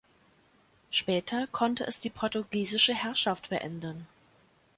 [0.89, 4.07] Später konnte es die portugiesische Herrschaft beenden.